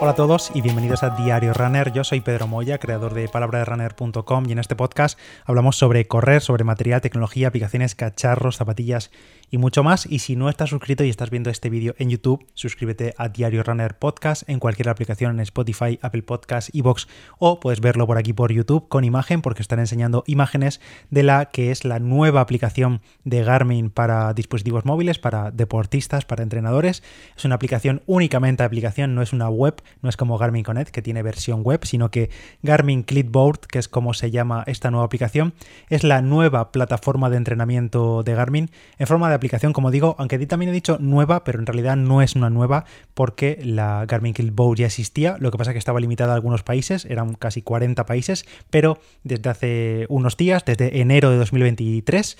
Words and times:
Hola 0.00 0.12
a 0.12 0.14
todos 0.14 0.52
y 0.54 0.60
bienvenidos 0.60 1.02
a 1.02 1.10
Diario 1.10 1.52
Runner. 1.52 1.92
Yo 1.92 2.04
soy 2.04 2.20
Pedro 2.20 2.46
Moya, 2.46 2.78
creador 2.78 3.14
de 3.14 3.28
palabraderunner.com 3.28 4.44
y 4.48 4.52
en 4.52 4.60
este 4.60 4.76
podcast 4.76 5.18
hablamos 5.44 5.76
sobre 5.76 6.06
correr, 6.06 6.40
sobre 6.40 6.62
material, 6.62 7.00
tecnología, 7.00 7.48
aplicaciones, 7.48 7.96
cacharros, 7.96 8.58
zapatillas 8.58 9.10
y 9.50 9.58
mucho 9.58 9.82
más. 9.82 10.06
Y 10.06 10.20
si 10.20 10.36
no 10.36 10.48
estás 10.50 10.70
suscrito 10.70 11.02
y 11.02 11.10
estás 11.10 11.30
viendo 11.30 11.50
este 11.50 11.68
vídeo 11.68 11.96
en 11.98 12.10
YouTube, 12.10 12.46
suscríbete 12.54 13.14
a 13.18 13.28
Diario 13.28 13.64
Runner 13.64 13.98
Podcast 13.98 14.48
en 14.48 14.60
cualquier 14.60 14.88
aplicación 14.88 15.32
en 15.32 15.40
Spotify, 15.40 15.98
Apple 16.00 16.22
Podcasts, 16.22 16.70
Evox 16.72 17.08
o 17.40 17.58
puedes 17.58 17.80
verlo 17.80 18.06
por 18.06 18.18
aquí 18.18 18.32
por 18.32 18.52
YouTube 18.52 18.86
con 18.88 19.02
imagen 19.02 19.42
porque 19.42 19.62
están 19.62 19.80
enseñando 19.80 20.22
imágenes 20.28 20.80
de 21.10 21.24
la 21.24 21.46
que 21.46 21.72
es 21.72 21.84
la 21.84 21.98
nueva 21.98 22.40
aplicación 22.40 23.00
de 23.24 23.42
Garmin 23.42 23.90
para 23.90 24.32
dispositivos 24.32 24.84
móviles, 24.84 25.18
para 25.18 25.50
deportistas, 25.50 26.24
para 26.24 26.44
entrenadores. 26.44 27.02
Es 27.36 27.44
una 27.44 27.56
aplicación 27.56 28.02
únicamente 28.06 28.62
aplicación, 28.62 29.16
no 29.16 29.22
es 29.22 29.32
una 29.32 29.48
web 29.48 29.82
no 30.02 30.08
es 30.08 30.16
como 30.16 30.38
Garmin 30.38 30.64
Connect, 30.64 30.90
que 30.90 31.02
tiene 31.02 31.22
versión 31.22 31.62
web, 31.62 31.84
sino 31.84 32.10
que 32.10 32.30
Garmin 32.62 33.02
Clipboard, 33.02 33.60
que 33.60 33.78
es 33.78 33.88
como 33.88 34.14
se 34.14 34.30
llama 34.30 34.64
esta 34.66 34.90
nueva 34.90 35.06
aplicación, 35.06 35.54
es 35.88 36.04
la 36.04 36.22
nueva 36.22 36.72
plataforma 36.72 37.30
de 37.30 37.36
entrenamiento 37.36 38.22
de 38.22 38.34
Garmin 38.34 38.70
en 38.98 39.06
forma 39.06 39.28
de 39.28 39.34
aplicación, 39.34 39.72
como 39.72 39.90
digo, 39.90 40.16
aunque 40.18 40.38
también 40.46 40.70
he 40.70 40.72
dicho 40.72 40.98
nueva, 41.00 41.44
pero 41.44 41.58
en 41.58 41.66
realidad 41.66 41.96
no 41.96 42.22
es 42.22 42.36
una 42.36 42.50
nueva 42.50 42.84
porque 43.14 43.58
la 43.62 44.04
Garmin 44.06 44.32
Clipboard 44.32 44.78
ya 44.78 44.86
existía, 44.86 45.36
lo 45.38 45.50
que 45.50 45.58
pasa 45.58 45.70
es 45.70 45.74
que 45.74 45.78
estaba 45.78 46.00
limitada 46.00 46.32
a 46.32 46.36
algunos 46.36 46.62
países, 46.62 47.04
eran 47.04 47.34
casi 47.34 47.62
40 47.62 48.06
países, 48.06 48.46
pero 48.70 48.98
desde 49.24 49.50
hace 49.50 50.06
unos 50.08 50.36
días, 50.36 50.64
desde 50.64 51.00
enero 51.00 51.30
de 51.30 51.36
2023, 51.36 52.36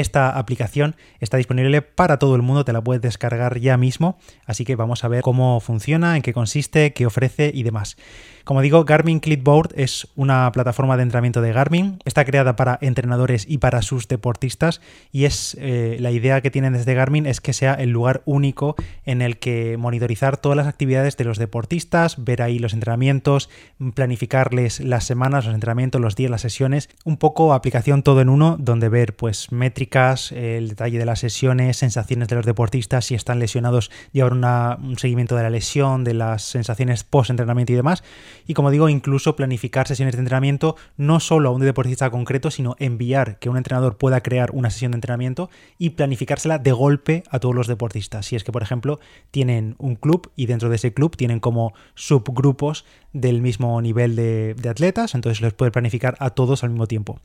esta 0.00 0.30
aplicación 0.30 0.96
está 1.20 1.36
disponible 1.36 1.82
para 1.82 2.18
todo 2.18 2.36
el 2.36 2.42
mundo, 2.42 2.64
te 2.64 2.72
la 2.72 2.82
puedes 2.82 3.02
descargar 3.02 3.58
ya 3.58 3.76
mismo, 3.76 4.18
así 4.46 4.64
que 4.64 4.76
vamos 4.76 5.04
a 5.04 5.08
ver 5.08 5.22
cómo 5.22 5.60
funciona, 5.60 6.16
en 6.16 6.22
qué 6.22 6.32
consiste, 6.32 6.92
qué 6.92 7.06
ofrece 7.06 7.50
y 7.54 7.62
demás. 7.62 7.96
Como 8.48 8.62
digo, 8.62 8.86
Garmin 8.86 9.20
Clipboard 9.20 9.74
es 9.76 10.08
una 10.16 10.50
plataforma 10.52 10.96
de 10.96 11.02
entrenamiento 11.02 11.42
de 11.42 11.52
Garmin. 11.52 11.98
Está 12.06 12.24
creada 12.24 12.56
para 12.56 12.78
entrenadores 12.80 13.44
y 13.46 13.58
para 13.58 13.82
sus 13.82 14.08
deportistas. 14.08 14.80
Y 15.12 15.26
es 15.26 15.54
eh, 15.60 15.98
la 16.00 16.12
idea 16.12 16.40
que 16.40 16.50
tienen 16.50 16.72
desde 16.72 16.94
Garmin 16.94 17.26
es 17.26 17.42
que 17.42 17.52
sea 17.52 17.74
el 17.74 17.90
lugar 17.90 18.22
único 18.24 18.74
en 19.04 19.20
el 19.20 19.38
que 19.38 19.76
monitorizar 19.76 20.38
todas 20.38 20.56
las 20.56 20.66
actividades 20.66 21.18
de 21.18 21.24
los 21.24 21.36
deportistas, 21.36 22.24
ver 22.24 22.40
ahí 22.40 22.58
los 22.58 22.72
entrenamientos, 22.72 23.50
planificarles 23.92 24.80
las 24.80 25.04
semanas, 25.04 25.44
los 25.44 25.52
entrenamientos, 25.52 26.00
los 26.00 26.16
días, 26.16 26.30
las 26.30 26.40
sesiones, 26.40 26.88
un 27.04 27.18
poco 27.18 27.52
aplicación 27.52 28.02
todo 28.02 28.22
en 28.22 28.30
uno 28.30 28.56
donde 28.58 28.88
ver 28.88 29.14
pues 29.14 29.52
métricas, 29.52 30.32
el 30.32 30.70
detalle 30.70 30.98
de 30.98 31.04
las 31.04 31.18
sesiones, 31.18 31.76
sensaciones 31.76 32.28
de 32.28 32.36
los 32.36 32.46
deportistas, 32.46 33.04
si 33.04 33.14
están 33.14 33.40
lesionados, 33.40 33.90
llevar 34.12 34.32
un 34.32 34.96
seguimiento 34.96 35.36
de 35.36 35.42
la 35.42 35.50
lesión, 35.50 36.02
de 36.02 36.14
las 36.14 36.44
sensaciones 36.44 37.04
post 37.04 37.28
entrenamiento 37.28 37.74
y 37.74 37.76
demás 37.76 38.02
y 38.48 38.54
como 38.54 38.70
digo, 38.70 38.88
incluso 38.88 39.36
planificar 39.36 39.86
sesiones 39.86 40.14
de 40.14 40.20
entrenamiento 40.20 40.74
no 40.96 41.20
solo 41.20 41.50
a 41.50 41.52
un 41.52 41.60
deportista 41.60 42.10
concreto, 42.10 42.50
sino 42.50 42.76
enviar 42.78 43.38
que 43.38 43.50
un 43.50 43.58
entrenador 43.58 43.98
pueda 43.98 44.22
crear 44.22 44.52
una 44.52 44.70
sesión 44.70 44.92
de 44.92 44.96
entrenamiento 44.96 45.50
y 45.76 45.90
planificársela 45.90 46.58
de 46.58 46.72
golpe 46.72 47.24
a 47.28 47.40
todos 47.40 47.54
los 47.54 47.66
deportistas. 47.66 48.24
Si 48.24 48.36
es 48.36 48.44
que, 48.44 48.50
por 48.50 48.62
ejemplo, 48.62 49.00
tienen 49.30 49.76
un 49.76 49.96
club 49.96 50.32
y 50.34 50.46
dentro 50.46 50.70
de 50.70 50.76
ese 50.76 50.94
club 50.94 51.14
tienen 51.14 51.40
como 51.40 51.74
subgrupos 51.94 52.86
del 53.12 53.42
mismo 53.42 53.80
nivel 53.82 54.16
de, 54.16 54.56
atletas, 54.68 55.14
entonces 55.14 55.42
los 55.42 55.52
puede 55.52 55.70
planificar 55.70 56.16
a 56.18 56.30
todos 56.30 56.64
al 56.64 56.70
mismo 56.70 56.86
tiempo. 56.86 57.20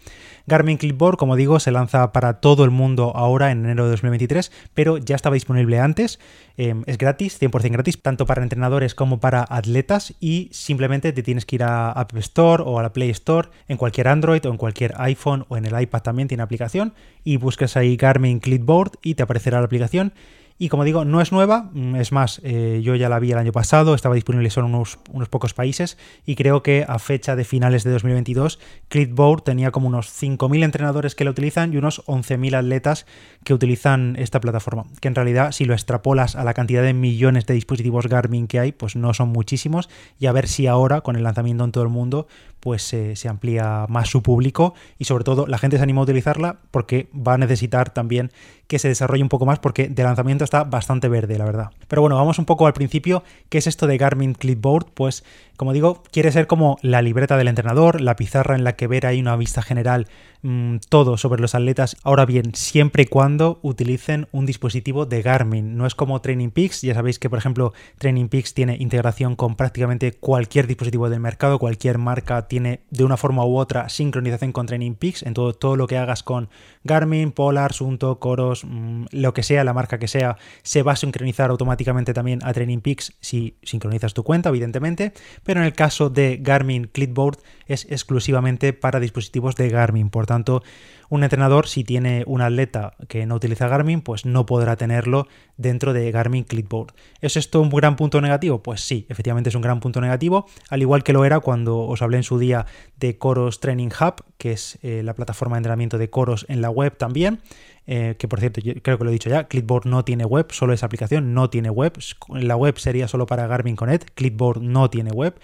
Garmin 0.45 0.77
Clipboard, 0.77 1.17
como 1.17 1.37
digo, 1.37 1.59
se 1.59 1.71
lanza 1.71 2.11
para 2.11 2.41
todo 2.41 2.65
el 2.65 2.71
mundo 2.71 3.13
ahora 3.15 3.51
en 3.51 3.63
enero 3.63 3.85
de 3.85 3.91
2023, 3.91 4.51
pero 4.73 4.97
ya 4.97 5.15
estaba 5.15 5.35
disponible 5.35 5.79
antes. 5.79 6.19
Em, 6.55 6.83
es 6.85 6.99
gratis, 6.99 7.39
100% 7.39 7.71
gratis, 7.71 7.99
tanto 7.99 8.27
para 8.27 8.43
entrenadores 8.43 8.93
como 8.93 9.19
para 9.19 9.43
atletas 9.49 10.13
y 10.19 10.49
simplemente 10.51 11.11
te 11.11 11.23
tienes 11.23 11.45
que 11.45 11.55
ir 11.55 11.63
a 11.63 11.91
App 11.91 12.15
Store 12.17 12.61
o 12.63 12.77
a 12.77 12.83
la 12.83 12.93
Play 12.93 13.09
Store 13.09 13.49
en 13.67 13.77
cualquier 13.77 14.07
Android 14.07 14.45
o 14.45 14.51
en 14.51 14.57
cualquier 14.57 14.93
iPhone 14.97 15.45
o 15.49 15.57
en 15.57 15.65
el 15.65 15.81
iPad 15.81 16.03
también 16.03 16.27
tiene 16.27 16.43
aplicación 16.43 16.93
y 17.23 17.37
buscas 17.37 17.75
ahí 17.75 17.95
Garmin 17.95 18.39
Clipboard 18.39 18.99
y 19.01 19.15
te 19.15 19.23
aparecerá 19.23 19.59
la 19.59 19.65
aplicación 19.65 20.13
y 20.59 20.69
como 20.69 20.83
digo, 20.83 21.03
no 21.03 21.19
es 21.19 21.31
nueva, 21.31 21.69
mm, 21.73 21.95
es 21.95 22.11
más, 22.11 22.39
eh, 22.43 22.81
yo 22.83 22.95
ya 22.95 23.09
la 23.09 23.19
vi 23.19 23.31
el 23.31 23.37
año 23.37 23.51
pasado, 23.51 23.95
estaba 23.95 24.15
disponible 24.15 24.49
solo 24.49 24.67
en 24.67 24.75
unos, 24.75 24.99
unos, 25.11 25.29
pocos 25.29 25.53
países 25.53 25.97
y 26.25 26.35
creo 26.35 26.61
que 26.61 26.85
a 26.87 26.99
fecha 26.99 27.35
de 27.35 27.43
finales 27.43 27.83
de 27.83 27.91
2022, 27.91 28.59
Clipboard 28.87 29.41
tenía 29.41 29.71
como 29.71 29.87
unos 29.87 30.07
5.000 30.07 30.63
entrenadores 30.63 31.15
que 31.15 31.23
la 31.23 31.31
utilizan 31.31 31.73
y 31.73 31.77
unos 31.77 32.05
11.000 32.05 32.55
atletas 32.55 33.05
que 33.43 33.53
utilizan 33.53 34.15
esta 34.17 34.39
plataforma, 34.39 34.85
que 35.01 35.07
en 35.07 35.15
realidad 35.15 35.51
si 35.51 35.65
lo 35.65 35.73
extrapolas 35.73 36.35
a 36.35 36.43
la 36.43 36.53
cantidad 36.53 36.83
de 36.83 36.93
millones 36.93 37.45
de 37.45 37.55
dispositivos 37.55 38.07
Garmin 38.07 38.47
que 38.47 38.59
hay, 38.59 38.71
pues 38.71 38.95
no 38.95 39.13
son 39.13 39.29
muchísimos 39.29 39.89
y 40.19 40.27
a 40.27 40.31
ver 40.31 40.47
si 40.47 40.67
ahora 40.67 41.01
con 41.01 41.15
el 41.15 41.23
lanzamiento 41.23 41.63
en 41.63 41.71
todo 41.71 41.83
el 41.83 41.89
mundo, 41.89 42.27
pues 42.63 42.81
se 42.81 43.27
amplía 43.27 43.85
más 43.89 44.07
su 44.07 44.23
público 44.23 44.73
y 44.97 45.03
sobre 45.03 45.25
todo 45.25 45.47
la 45.47 45.57
gente 45.57 45.75
se 45.75 45.83
anima 45.83 45.99
a 45.99 46.05
utilizarla 46.05 46.59
porque 46.71 47.09
va 47.13 47.33
a 47.33 47.37
necesitar 47.37 47.89
también 47.89 48.31
que 48.67 48.79
se 48.79 48.87
desarrolle 48.87 49.21
un 49.21 49.27
poco 49.27 49.45
más 49.45 49.59
porque 49.59 49.89
de 49.89 50.01
lanzamiento 50.01 50.45
está 50.45 50.63
bastante 50.63 51.09
verde, 51.09 51.37
la 51.37 51.43
verdad. 51.43 51.71
Pero 51.89 52.01
bueno, 52.01 52.15
vamos 52.15 52.39
un 52.39 52.45
poco 52.45 52.65
al 52.65 52.71
principio. 52.71 53.21
¿Qué 53.49 53.57
es 53.57 53.67
esto 53.67 53.85
de 53.85 53.97
Garmin 53.97 54.33
Clipboard? 54.33 54.85
Pues 54.93 55.25
como 55.57 55.73
digo, 55.73 56.03
quiere 56.09 56.31
ser 56.31 56.47
como 56.47 56.77
la 56.81 57.01
libreta 57.01 57.35
del 57.35 57.49
entrenador, 57.49 57.99
la 57.99 58.15
pizarra 58.15 58.55
en 58.55 58.63
la 58.63 58.77
que 58.77 58.87
ver 58.87 59.05
ahí 59.05 59.19
una 59.19 59.35
vista 59.35 59.61
general 59.61 60.07
mm, 60.43 60.77
todo 60.89 61.17
sobre 61.17 61.41
los 61.41 61.55
atletas. 61.55 61.97
Ahora 62.03 62.25
bien, 62.25 62.53
siempre 62.53 63.03
y 63.03 63.05
cuando 63.07 63.59
utilicen 63.63 64.27
un 64.31 64.45
dispositivo 64.45 65.05
de 65.05 65.21
Garmin. 65.21 65.75
No 65.75 65.87
es 65.87 65.95
como 65.95 66.21
Training 66.21 66.51
Peaks. 66.51 66.81
Ya 66.83 66.93
sabéis 66.93 67.17
que, 67.17 67.29
por 67.29 67.39
ejemplo, 67.39 67.73
Training 67.97 68.27
Peaks 68.27 68.53
tiene 68.53 68.77
integración 68.79 69.35
con 69.35 69.55
prácticamente 69.55 70.11
cualquier 70.11 70.67
dispositivo 70.67 71.09
del 71.09 71.19
mercado. 71.19 71.57
Cualquier 71.57 71.97
marca 71.97 72.47
tiene 72.47 72.81
de 72.91 73.03
una 73.03 73.17
forma 73.17 73.45
u 73.45 73.57
otra 73.57 73.89
sincronización 73.89 74.51
con 74.51 74.67
Training 74.67 74.93
Peaks. 74.93 75.23
En 75.23 75.33
todo, 75.33 75.75
lo 75.75 75.87
que 75.87 75.97
hagas 75.97 76.21
con 76.21 76.49
Garmin, 76.83 77.31
Polar, 77.31 77.73
Sunto, 77.73 78.19
Coros, 78.19 78.63
mm, 78.63 79.05
lo 79.11 79.33
que 79.33 79.41
sea, 79.41 79.63
la 79.63 79.73
marca 79.73 79.97
que 79.97 80.07
sea, 80.07 80.37
se 80.61 80.83
va 80.83 80.91
a 80.91 80.95
sincronizar 80.95 81.49
automáticamente 81.49 82.13
también 82.13 82.39
a 82.43 82.53
Training 82.53 82.79
Peaks 82.79 83.13
si 83.19 83.55
sincronizas 83.63 84.13
tu 84.13 84.23
cuenta, 84.23 84.49
evidentemente 84.49 85.13
pero 85.43 85.59
en 85.59 85.65
el 85.65 85.73
caso 85.73 86.09
de 86.09 86.37
Garmin 86.41 86.85
Clipboard 86.85 87.39
es 87.65 87.85
exclusivamente 87.89 88.73
para 88.73 88.99
dispositivos 88.99 89.55
de 89.55 89.69
Garmin. 89.69 90.09
Tanto, 90.33 90.63
un 91.09 91.23
entrenador, 91.23 91.67
si 91.67 91.83
tiene 91.83 92.23
un 92.25 92.41
atleta 92.41 92.95
que 93.07 93.27
no 93.27 93.35
utiliza 93.35 93.67
Garmin, 93.67 94.01
pues 94.01 94.25
no 94.25 94.47
podrá 94.47 94.77
tenerlo 94.77 95.27
dentro 95.57 95.93
de 95.93 96.11
Garmin 96.11 96.43
Clipboard. 96.43 96.95
¿Es 97.21 97.37
esto 97.37 97.61
un 97.61 97.69
gran 97.69 97.95
punto 97.95 98.19
negativo? 98.19 98.63
Pues 98.63 98.81
sí, 98.81 99.05
efectivamente 99.09 99.49
es 99.49 99.55
un 99.55 99.61
gran 99.61 99.79
punto 99.79 100.01
negativo, 100.01 100.47
al 100.69 100.81
igual 100.81 101.03
que 101.03 101.13
lo 101.13 101.23
era 101.23 101.39
cuando 101.39 101.81
os 101.81 102.01
hablé 102.01 102.17
en 102.17 102.23
su 102.23 102.39
día 102.39 102.65
de 102.97 103.19
Coros 103.19 103.59
Training 103.59 103.89
Hub, 103.89 104.23
que 104.39 104.53
es 104.53 104.79
eh, 104.81 105.03
la 105.03 105.13
plataforma 105.13 105.55
de 105.55 105.59
entrenamiento 105.59 105.99
de 105.99 106.09
Coros 106.09 106.47
en 106.49 106.61
la 106.61 106.71
web 106.71 106.97
también. 106.97 107.41
Eh, 107.85 108.15
que 108.17 108.27
por 108.27 108.39
cierto, 108.39 108.61
yo 108.61 108.73
creo 108.81 108.97
que 108.97 109.03
lo 109.03 109.09
he 109.09 109.13
dicho 109.13 109.29
ya, 109.29 109.47
Clipboard 109.47 109.85
no 109.85 110.03
tiene 110.03 110.25
web, 110.25 110.47
solo 110.51 110.73
esa 110.73 110.87
aplicación 110.87 111.33
no 111.35 111.49
tiene 111.51 111.69
web. 111.69 111.93
La 112.29 112.55
web 112.55 112.79
sería 112.79 113.07
solo 113.07 113.27
para 113.27 113.45
Garmin 113.45 113.75
Connect, 113.75 114.11
Clipboard 114.15 114.61
no 114.61 114.89
tiene 114.89 115.11
web. 115.11 115.35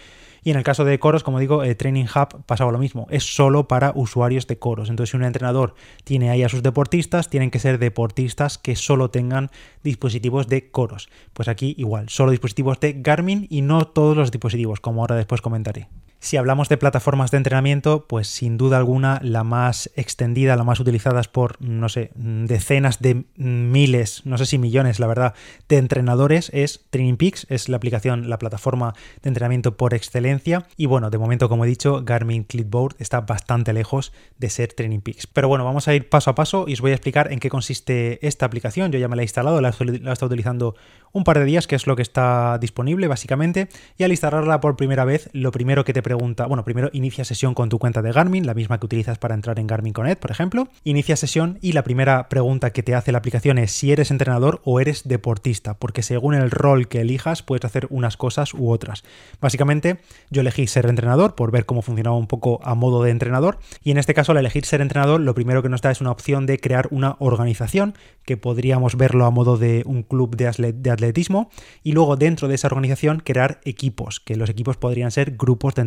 Y 0.43 0.51
en 0.51 0.57
el 0.57 0.63
caso 0.63 0.85
de 0.85 0.99
Coros, 0.99 1.23
como 1.23 1.39
digo, 1.39 1.63
eh, 1.63 1.75
Training 1.75 2.05
Hub 2.05 2.43
pasaba 2.45 2.71
lo 2.71 2.79
mismo, 2.79 3.07
es 3.09 3.23
solo 3.23 3.67
para 3.67 3.91
usuarios 3.95 4.47
de 4.47 4.57
Coros. 4.57 4.89
Entonces, 4.89 5.11
si 5.11 5.17
un 5.17 5.23
entrenador 5.23 5.75
tiene 6.03 6.29
ahí 6.29 6.43
a 6.43 6.49
sus 6.49 6.63
deportistas, 6.63 7.29
tienen 7.29 7.51
que 7.51 7.59
ser 7.59 7.79
deportistas 7.79 8.57
que 8.57 8.75
solo 8.75 9.09
tengan 9.09 9.49
dispositivos 9.83 10.47
de 10.47 10.69
Coros. 10.71 11.09
Pues 11.33 11.47
aquí 11.47 11.75
igual, 11.77 12.09
solo 12.09 12.31
dispositivos 12.31 12.79
de 12.79 12.93
Garmin 12.93 13.47
y 13.49 13.61
no 13.61 13.87
todos 13.87 14.15
los 14.15 14.31
dispositivos, 14.31 14.79
como 14.79 15.01
ahora 15.01 15.15
después 15.15 15.41
comentaré. 15.41 15.87
Si 16.21 16.35
hablamos 16.35 16.67
de 16.67 16.77
plataformas 16.77 17.31
de 17.31 17.37
entrenamiento, 17.37 18.05
pues 18.05 18.27
sin 18.27 18.57
duda 18.57 18.77
alguna 18.77 19.21
la 19.23 19.45
más 19.45 19.89
extendida, 19.95 20.57
la 20.57 20.65
más 20.65 20.81
utilizada 20.81 21.21
por, 21.31 21.61
no 21.61 21.87
sé, 21.87 22.11
decenas 22.15 22.99
de 22.99 23.23
miles, 23.35 24.25
no 24.25 24.37
sé 24.37 24.45
si 24.45 24.57
millones, 24.57 24.99
la 24.99 25.07
verdad, 25.07 25.33
de 25.69 25.77
entrenadores 25.77 26.51
es 26.53 26.85
Training 26.89 27.15
Peaks, 27.15 27.47
es 27.49 27.69
la 27.69 27.77
aplicación, 27.77 28.29
la 28.29 28.37
plataforma 28.37 28.95
de 29.21 29.29
entrenamiento 29.29 29.77
por 29.77 29.93
excelencia. 29.93 30.67
Y 30.75 30.87
bueno, 30.87 31.09
de 31.09 31.17
momento, 31.17 31.47
como 31.47 31.63
he 31.63 31.67
dicho, 31.67 32.03
Garmin 32.03 32.43
Clipboard 32.43 32.95
está 32.99 33.21
bastante 33.21 33.71
lejos 33.71 34.11
de 34.37 34.49
ser 34.49 34.73
Training 34.73 34.99
Peaks. 34.99 35.25
Pero 35.25 35.47
bueno, 35.47 35.63
vamos 35.63 35.87
a 35.87 35.95
ir 35.95 36.09
paso 36.09 36.29
a 36.31 36.35
paso 36.35 36.65
y 36.67 36.73
os 36.73 36.81
voy 36.81 36.91
a 36.91 36.95
explicar 36.95 37.31
en 37.31 37.39
qué 37.39 37.49
consiste 37.49 38.25
esta 38.27 38.45
aplicación. 38.45 38.91
Yo 38.91 38.99
ya 38.99 39.07
me 39.07 39.15
la 39.15 39.21
he 39.21 39.25
instalado, 39.25 39.61
la, 39.61 39.69
he 39.69 40.11
estado 40.11 40.27
utilizando 40.27 40.75
un 41.11 41.23
par 41.23 41.39
de 41.39 41.45
días, 41.45 41.65
que 41.65 41.75
es 41.75 41.87
lo 41.87 41.95
que 41.95 42.01
está 42.01 42.57
disponible 42.59 43.07
básicamente. 43.07 43.69
Y 43.97 44.03
al 44.03 44.11
instalarla 44.11 44.59
por 44.59 44.75
primera 44.75 45.05
vez, 45.05 45.29
lo 45.31 45.51
primero 45.51 45.85
que 45.85 45.93
te 45.93 46.03
pregunta, 46.09 46.47
bueno, 46.47 46.63
primero 46.63 46.89
inicia 46.91 47.23
sesión 47.23 47.53
con 47.53 47.69
tu 47.69 47.77
cuenta 47.77 48.01
de 48.01 48.11
Garmin, 48.11 48.47
la 48.47 48.55
misma 48.55 48.79
que 48.79 48.87
utilizas 48.87 49.19
para 49.19 49.35
entrar 49.35 49.59
en 49.59 49.67
Garmin 49.67 49.93
Connect, 49.93 50.19
por 50.19 50.31
ejemplo. 50.31 50.67
Inicia 50.83 51.15
sesión 51.15 51.59
y 51.61 51.73
la 51.73 51.83
primera 51.83 52.29
pregunta 52.29 52.71
que 52.71 52.81
te 52.81 52.95
hace 52.95 53.11
la 53.11 53.19
aplicación 53.19 53.59
es 53.59 53.71
si 53.71 53.91
eres 53.91 54.09
entrenador 54.09 54.59
o 54.63 54.79
eres 54.79 55.07
deportista, 55.07 55.75
porque 55.75 56.01
según 56.01 56.33
el 56.33 56.49
rol 56.49 56.87
que 56.87 57.01
elijas 57.01 57.43
puedes 57.43 57.63
hacer 57.63 57.85
unas 57.91 58.17
cosas 58.17 58.55
u 58.55 58.71
otras. 58.71 59.03
Básicamente, 59.39 59.99
yo 60.31 60.41
elegí 60.41 60.65
ser 60.65 60.87
entrenador 60.87 61.35
por 61.35 61.51
ver 61.51 61.67
cómo 61.67 61.83
funcionaba 61.83 62.17
un 62.17 62.25
poco 62.25 62.59
a 62.63 62.73
modo 62.73 63.03
de 63.03 63.11
entrenador 63.11 63.59
y 63.83 63.91
en 63.91 63.99
este 63.99 64.15
caso 64.15 64.31
al 64.31 64.39
elegir 64.39 64.65
ser 64.65 64.81
entrenador 64.81 65.21
lo 65.21 65.35
primero 65.35 65.61
que 65.61 65.69
nos 65.69 65.83
da 65.83 65.91
es 65.91 66.01
una 66.01 66.09
opción 66.09 66.47
de 66.47 66.59
crear 66.59 66.87
una 66.89 67.17
organización 67.19 67.93
que 68.25 68.35
podríamos 68.37 68.95
verlo 68.95 69.25
a 69.25 69.31
modo 69.31 69.57
de 69.57 69.83
un 69.85 70.03
club 70.03 70.35
de, 70.35 70.47
atletismo 70.47 71.49
y 71.83 71.91
luego 71.91 72.15
dentro 72.15 72.47
de 72.47 72.55
esa 72.55 72.67
organización 72.67 73.21
crear 73.23 73.59
equipos, 73.63 74.19
que 74.19 74.35
los 74.35 74.49
equipos 74.49 74.77
podrían 74.77 75.11
ser 75.11 75.35
grupos 75.37 75.75
de 75.75 75.81